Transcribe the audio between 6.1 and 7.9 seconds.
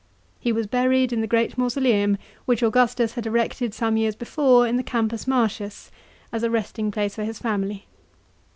as a resting place for his family.